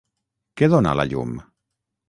[0.61, 1.39] Què dóna la llum?